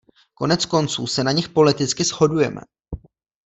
[0.33, 2.61] Koneckonců se na nich politicky shodujeme.